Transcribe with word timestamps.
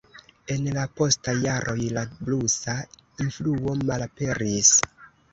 En 0.53 0.63
la 0.75 0.83
postaj 0.99 1.33
jaroj 1.41 1.75
la 1.97 2.03
blusa 2.29 2.75
influo 3.25 3.75
malaperis. 3.91 4.73